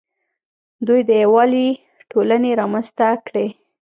دوی 0.87 1.01
د 1.09 1.11
یووالي 1.23 1.67
ټولنې 2.11 2.51
رامنځته 2.59 3.07
کړې 3.25 3.47